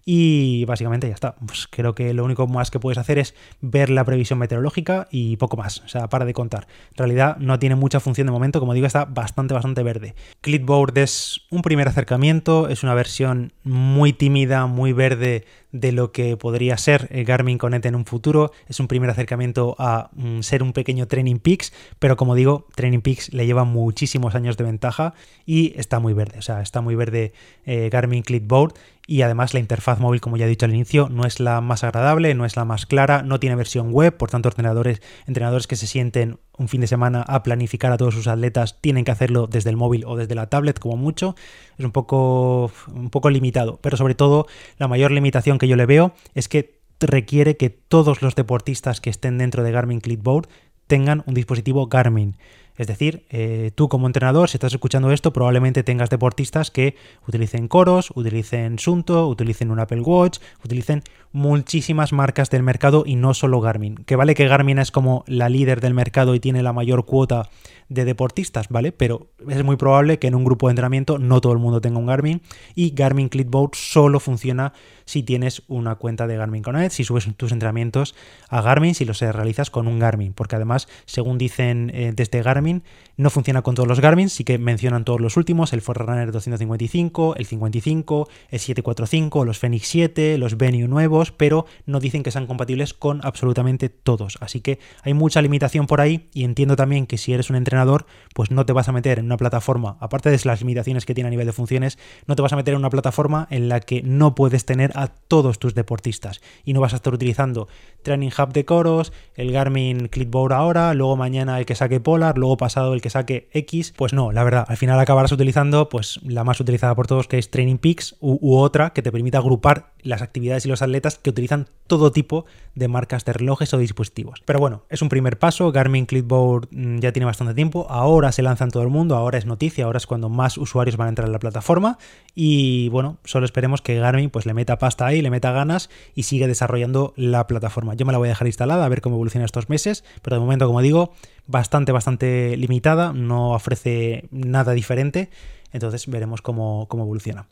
Y 0.03 0.65
básicamente 0.65 1.07
ya 1.07 1.13
está. 1.13 1.36
Pues 1.36 1.67
creo 1.69 1.93
que 1.93 2.13
lo 2.13 2.25
único 2.25 2.48
más 2.48 2.71
que 2.71 2.79
puedes 2.79 2.98
hacer 2.98 3.19
es 3.19 3.36
ver 3.62 3.89
la 3.89 4.03
previsión 4.03 4.39
meteorológica 4.39 5.07
y 5.12 5.30
poco 5.38 5.57
más. 5.57 5.79
O 5.79 5.88
sea, 5.88 6.07
para 6.07 6.25
de 6.25 6.33
contar. 6.33 6.67
En 6.91 6.97
realidad 6.97 7.38
no 7.38 7.59
tiene 7.59 7.75
mucha 7.75 8.00
función 8.00 8.27
de 8.27 8.31
momento. 8.31 8.59
Como 8.59 8.73
digo, 8.73 8.88
está 8.88 9.05
bastante, 9.05 9.53
bastante 9.53 9.83
verde. 9.83 10.15
Clipboard 10.41 10.97
es 10.97 11.41
un 11.50 11.61
primer 11.61 11.88
acercamiento. 11.88 12.69
Es 12.69 12.83
una 12.83 12.93
versión 12.93 13.53
muy 13.63 14.13
tímida, 14.13 14.65
muy 14.65 14.93
verde 14.93 15.45
de 15.71 15.91
lo 15.91 16.11
que 16.11 16.37
podría 16.37 16.77
ser 16.77 17.09
Garmin 17.25 17.57
Connect 17.57 17.85
en 17.85 17.95
un 17.95 18.05
futuro. 18.05 18.51
Es 18.67 18.79
un 18.79 18.87
primer 18.87 19.09
acercamiento 19.09 19.75
a 19.79 20.09
mm, 20.13 20.41
ser 20.41 20.63
un 20.63 20.73
pequeño 20.73 21.07
Training 21.07 21.37
Peaks, 21.37 21.73
pero 21.99 22.17
como 22.17 22.35
digo, 22.35 22.67
Training 22.75 23.01
Peaks 23.01 23.33
le 23.33 23.45
lleva 23.45 23.63
muchísimos 23.63 24.35
años 24.35 24.57
de 24.57 24.63
ventaja 24.63 25.13
y 25.45 25.73
está 25.77 25.99
muy 25.99 26.13
verde. 26.13 26.39
O 26.39 26.41
sea, 26.41 26.61
está 26.61 26.81
muy 26.81 26.95
verde 26.95 27.33
eh, 27.65 27.89
Garmin 27.91 28.23
Clipboard 28.23 28.73
y 29.07 29.23
además 29.23 29.53
la 29.53 29.59
interfaz 29.59 29.99
móvil, 29.99 30.21
como 30.21 30.37
ya 30.37 30.45
he 30.45 30.49
dicho 30.49 30.65
al 30.65 30.73
inicio, 30.73 31.09
no 31.09 31.25
es 31.25 31.39
la 31.39 31.59
más 31.59 31.83
agradable, 31.83 32.33
no 32.33 32.45
es 32.45 32.55
la 32.55 32.65
más 32.65 32.85
clara, 32.85 33.23
no 33.23 33.39
tiene 33.39 33.55
versión 33.55 33.91
web, 33.91 34.15
por 34.15 34.29
tanto 34.29 34.49
entrenadores, 34.49 35.01
entrenadores 35.27 35.67
que 35.67 35.75
se 35.75 35.87
sienten 35.87 36.37
un 36.57 36.67
fin 36.67 36.81
de 36.81 36.87
semana 36.87 37.21
a 37.23 37.43
planificar 37.43 37.91
a 37.91 37.97
todos 37.97 38.13
sus 38.13 38.27
atletas 38.27 38.79
tienen 38.79 39.03
que 39.03 39.11
hacerlo 39.11 39.47
desde 39.47 39.69
el 39.69 39.77
móvil 39.77 40.05
o 40.05 40.15
desde 40.15 40.35
la 40.35 40.47
tablet 40.47 40.79
como 40.79 40.95
mucho, 40.95 41.35
es 41.77 41.83
un 41.83 41.91
poco, 41.91 42.71
un 42.93 43.09
poco 43.09 43.29
limitado, 43.29 43.79
pero 43.81 43.97
sobre 43.97 44.15
todo 44.15 44.47
la 44.77 44.87
mayor 44.87 45.11
limitación 45.11 45.57
que 45.61 45.67
yo 45.67 45.75
le 45.75 45.85
veo 45.85 46.15
es 46.33 46.49
que 46.49 46.81
requiere 46.99 47.55
que 47.55 47.69
todos 47.69 48.23
los 48.23 48.33
deportistas 48.33 48.99
que 48.99 49.11
estén 49.11 49.37
dentro 49.37 49.61
de 49.61 49.71
Garmin 49.71 49.99
Clipboard 49.99 50.49
tengan 50.87 51.23
un 51.27 51.35
dispositivo 51.35 51.85
Garmin. 51.85 52.35
Es 52.77 52.87
decir, 52.87 53.25
eh, 53.29 53.71
tú 53.75 53.89
como 53.89 54.07
entrenador, 54.07 54.49
si 54.49 54.57
estás 54.57 54.73
escuchando 54.73 55.11
esto, 55.11 55.33
probablemente 55.33 55.83
tengas 55.83 56.09
deportistas 56.09 56.71
que 56.71 56.95
utilicen 57.27 57.67
Coros, 57.67 58.11
utilicen 58.15 58.79
Sunto, 58.79 59.27
utilicen 59.27 59.71
un 59.71 59.79
Apple 59.79 60.01
Watch, 60.01 60.39
utilicen 60.63 61.03
muchísimas 61.31 62.11
marcas 62.13 62.49
del 62.49 62.63
mercado 62.63 63.03
y 63.05 63.15
no 63.15 63.33
solo 63.33 63.61
Garmin. 63.61 63.95
Que 63.95 64.15
vale 64.15 64.35
que 64.35 64.47
Garmin 64.47 64.79
es 64.79 64.91
como 64.91 65.23
la 65.27 65.49
líder 65.49 65.81
del 65.81 65.93
mercado 65.93 66.35
y 66.35 66.39
tiene 66.39 66.63
la 66.63 66.73
mayor 66.73 67.05
cuota 67.05 67.49
de 67.89 68.05
deportistas, 68.05 68.69
¿vale? 68.69 68.91
Pero 68.93 69.27
es 69.49 69.63
muy 69.63 69.75
probable 69.75 70.17
que 70.17 70.27
en 70.27 70.35
un 70.35 70.45
grupo 70.45 70.67
de 70.67 70.71
entrenamiento 70.71 71.19
no 71.19 71.41
todo 71.41 71.51
el 71.53 71.59
mundo 71.59 71.81
tenga 71.81 71.99
un 71.99 72.05
Garmin 72.05 72.41
y 72.73 72.91
Garmin 72.91 73.27
Clipboard 73.27 73.71
solo 73.75 74.19
funciona 74.21 74.73
si 75.03 75.23
tienes 75.23 75.63
una 75.67 75.95
cuenta 75.95 76.25
de 76.25 76.37
Garmin 76.37 76.63
Connect, 76.63 76.93
si 76.93 77.03
subes 77.03 77.27
tus 77.35 77.51
entrenamientos 77.51 78.15
a 78.47 78.61
Garmin, 78.61 78.95
si 78.95 79.03
los 79.03 79.19
realizas 79.19 79.69
con 79.69 79.87
un 79.87 79.99
Garmin, 79.99 80.31
porque 80.31 80.55
además, 80.55 80.87
según 81.05 81.37
dicen 81.37 81.91
eh, 81.93 82.13
desde 82.15 82.41
Garmin, 82.41 82.60
I 82.61 82.63
mean? 82.63 82.83
No 83.21 83.29
funciona 83.29 83.61
con 83.61 83.75
todos 83.75 83.87
los 83.87 83.99
Garmin, 83.99 84.29
sí 84.29 84.43
que 84.43 84.57
mencionan 84.57 85.05
todos 85.05 85.21
los 85.21 85.37
últimos, 85.37 85.73
el 85.73 85.81
Forerunner 85.81 86.31
255, 86.31 87.35
el 87.35 87.45
55, 87.45 88.27
el 88.49 88.59
745, 88.59 89.45
los 89.45 89.59
Fenix 89.59 89.87
7, 89.89 90.39
los 90.39 90.57
Venue 90.57 90.87
nuevos, 90.87 91.31
pero 91.31 91.67
no 91.85 91.99
dicen 91.99 92.23
que 92.23 92.31
sean 92.31 92.47
compatibles 92.47 92.95
con 92.95 93.23
absolutamente 93.23 93.89
todos. 93.89 94.39
Así 94.41 94.61
que 94.61 94.79
hay 95.03 95.13
mucha 95.13 95.39
limitación 95.43 95.85
por 95.85 96.01
ahí 96.01 96.29
y 96.33 96.45
entiendo 96.45 96.75
también 96.75 97.05
que 97.05 97.19
si 97.19 97.31
eres 97.31 97.51
un 97.51 97.57
entrenador, 97.57 98.07
pues 98.33 98.49
no 98.49 98.65
te 98.65 98.73
vas 98.73 98.89
a 98.89 98.91
meter 98.91 99.19
en 99.19 99.25
una 99.25 99.37
plataforma, 99.37 99.97
aparte 99.99 100.31
de 100.31 100.39
las 100.43 100.61
limitaciones 100.61 101.05
que 101.05 101.13
tiene 101.13 101.27
a 101.27 101.31
nivel 101.31 101.45
de 101.45 101.53
funciones, 101.53 101.99
no 102.25 102.35
te 102.35 102.41
vas 102.41 102.53
a 102.53 102.55
meter 102.55 102.73
en 102.73 102.79
una 102.79 102.89
plataforma 102.89 103.47
en 103.51 103.69
la 103.69 103.81
que 103.81 104.01
no 104.01 104.33
puedes 104.33 104.65
tener 104.65 104.93
a 104.95 105.09
todos 105.09 105.59
tus 105.59 105.75
deportistas 105.75 106.41
y 106.65 106.73
no 106.73 106.81
vas 106.81 106.93
a 106.93 106.95
estar 106.95 107.13
utilizando 107.13 107.67
Training 108.01 108.31
Hub 108.35 108.51
de 108.51 108.65
Coros, 108.65 109.13
el 109.35 109.51
Garmin 109.51 110.07
Clipboard 110.07 110.53
ahora, 110.53 110.95
luego 110.95 111.15
mañana 111.17 111.59
el 111.59 111.67
que 111.67 111.75
saque 111.75 111.99
Polar, 111.99 112.39
luego 112.39 112.57
pasado 112.57 112.95
el 112.95 113.01
que 113.01 113.10
saque 113.11 113.49
X, 113.53 113.93
pues 113.95 114.13
no, 114.13 114.31
la 114.31 114.43
verdad, 114.43 114.65
al 114.67 114.77
final 114.77 114.99
acabarás 114.99 115.31
utilizando 115.31 115.89
pues 115.89 116.19
la 116.23 116.43
más 116.43 116.59
utilizada 116.59 116.95
por 116.95 117.07
todos 117.07 117.27
que 117.27 117.37
es 117.37 117.51
Training 117.51 117.77
Peaks 117.77 118.15
u, 118.19 118.55
otra 118.55 118.91
que 118.91 119.01
te 119.01 119.11
permita 119.11 119.37
agrupar 119.37 119.91
las 120.01 120.21
actividades 120.21 120.65
y 120.65 120.69
los 120.69 120.81
atletas 120.81 121.19
que 121.19 121.29
utilizan 121.29 121.67
todo 121.87 122.11
tipo 122.11 122.45
de 122.73 122.87
marcas 122.87 123.25
de 123.25 123.33
relojes 123.33 123.73
o 123.73 123.77
dispositivos. 123.77 124.41
Pero 124.45 124.59
bueno, 124.59 124.83
es 124.89 125.01
un 125.01 125.09
primer 125.09 125.37
paso, 125.37 125.71
Garmin 125.71 126.05
Clipboard 126.05 126.69
mm, 126.71 126.99
ya 126.99 127.11
tiene 127.11 127.25
bastante 127.25 127.53
tiempo, 127.53 127.85
ahora 127.89 128.31
se 128.31 128.41
lanza 128.41 128.63
en 128.63 128.71
todo 128.71 128.83
el 128.83 128.89
mundo, 128.89 129.15
ahora 129.15 129.37
es 129.37 129.45
noticia, 129.45 129.85
ahora 129.85 129.97
es 129.97 130.07
cuando 130.07 130.29
más 130.29 130.57
usuarios 130.57 130.97
van 130.97 131.07
a 131.07 131.09
entrar 131.09 131.27
en 131.27 131.33
la 131.33 131.39
plataforma. 131.39 131.97
Y 132.33 132.89
bueno, 132.89 133.17
solo 133.25 133.45
esperemos 133.45 133.81
que 133.81 133.99
Garmin 133.99 134.29
pues 134.29 134.45
le 134.45 134.53
meta 134.53 134.77
pasta 134.77 135.05
ahí, 135.05 135.21
le 135.21 135.29
meta 135.29 135.51
ganas 135.51 135.89
y 136.15 136.23
siga 136.23 136.47
desarrollando 136.47 137.13
la 137.17 137.47
plataforma. 137.47 137.93
Yo 137.95 138.05
me 138.05 138.11
la 138.11 138.17
voy 138.17 138.27
a 138.27 138.31
dejar 138.31 138.47
instalada 138.47 138.85
a 138.85 138.89
ver 138.89 139.01
cómo 139.01 139.15
evoluciona 139.15 139.45
estos 139.45 139.69
meses, 139.69 140.03
pero 140.21 140.37
de 140.37 140.39
momento, 140.39 140.65
como 140.67 140.81
digo, 140.81 141.13
bastante, 141.48 141.91
bastante 141.91 142.55
limitada, 142.57 143.13
no 143.13 143.51
ofrece 143.51 144.25
nada 144.31 144.74
diferente 144.74 145.29
entonces 145.71 146.07
veremos 146.07 146.41
cómo, 146.41 146.87
evoluciona. 146.91 147.47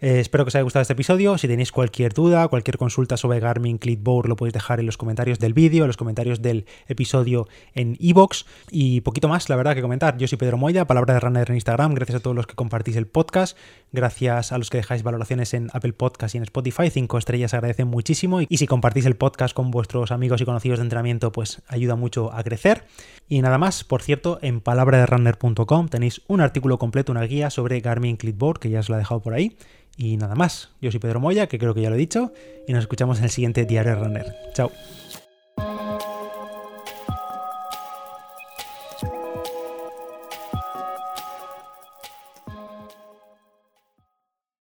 Eh, 0.00 0.20
espero 0.20 0.44
que 0.44 0.48
os 0.48 0.54
haya 0.54 0.62
gustado 0.62 0.82
este 0.82 0.94
episodio. 0.94 1.38
Si 1.38 1.46
tenéis 1.46 1.72
cualquier 1.72 2.12
duda, 2.14 2.48
cualquier 2.48 2.78
consulta 2.78 3.16
sobre 3.16 3.40
Garmin 3.40 3.78
Clipboard, 3.78 4.28
lo 4.28 4.36
podéis 4.36 4.54
dejar 4.54 4.80
en 4.80 4.86
los 4.86 4.96
comentarios 4.96 5.38
del 5.38 5.52
vídeo, 5.52 5.84
en 5.84 5.88
los 5.88 5.96
comentarios 5.96 6.42
del 6.42 6.66
episodio 6.88 7.48
en 7.74 7.96
iVoox. 7.98 8.44
y 8.70 9.00
poquito 9.02 9.28
más, 9.28 9.48
la 9.48 9.56
verdad, 9.56 9.74
que 9.74 9.82
comentar. 9.82 10.16
Yo 10.16 10.26
soy 10.26 10.38
Pedro 10.38 10.56
Moya, 10.56 10.86
palabra 10.86 11.14
de 11.14 11.20
runner 11.20 11.48
en 11.50 11.56
Instagram. 11.56 11.94
Gracias 11.94 12.16
a 12.16 12.20
todos 12.20 12.36
los 12.36 12.46
que 12.46 12.54
compartís 12.54 12.96
el 12.96 13.06
podcast. 13.06 13.56
Gracias 13.92 14.52
a 14.52 14.58
los 14.58 14.70
que 14.70 14.78
dejáis 14.78 15.02
valoraciones 15.02 15.52
en 15.54 15.68
Apple 15.72 15.92
Podcast 15.92 16.34
y 16.34 16.38
en 16.38 16.44
Spotify. 16.44 16.90
Cinco 16.90 17.18
estrellas 17.18 17.54
agradecen 17.54 17.88
muchísimo. 17.88 18.40
Y 18.40 18.56
si 18.56 18.66
compartís 18.66 19.06
el 19.06 19.16
podcast 19.16 19.54
con 19.54 19.70
vuestros 19.70 20.12
amigos 20.12 20.40
y 20.40 20.44
conocidos 20.44 20.78
de 20.78 20.84
entrenamiento, 20.84 21.32
pues 21.32 21.62
ayuda 21.68 21.96
mucho 21.96 22.32
a 22.32 22.42
crecer. 22.42 22.84
Y 23.28 23.42
nada 23.42 23.58
más, 23.58 23.84
por 23.84 24.02
cierto, 24.02 24.38
en 24.42 24.60
palabraderunner.com 24.60 25.88
tenéis 25.88 26.22
un 26.26 26.40
artículo 26.40 26.78
completo, 26.78 27.12
una 27.12 27.22
guía 27.22 27.50
sobre 27.60 27.80
Garmin 27.80 28.16
Clipboard, 28.16 28.58
que 28.58 28.70
ya 28.70 28.80
os 28.80 28.88
lo 28.88 28.94
he 28.94 28.98
dejado 28.98 29.20
por 29.20 29.34
ahí. 29.34 29.56
Y 29.98 30.16
nada 30.16 30.34
más, 30.34 30.70
yo 30.80 30.90
soy 30.90 30.98
Pedro 30.98 31.20
Moya, 31.20 31.46
que 31.46 31.58
creo 31.58 31.74
que 31.74 31.82
ya 31.82 31.90
lo 31.90 31.96
he 31.96 31.98
dicho, 31.98 32.32
y 32.66 32.72
nos 32.72 32.80
escuchamos 32.80 33.18
en 33.18 33.24
el 33.24 33.30
siguiente 33.30 33.66
Diario 33.66 33.96
Runner. 33.96 34.34
Chao. 34.54 34.70